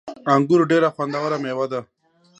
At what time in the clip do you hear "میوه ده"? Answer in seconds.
1.43-1.81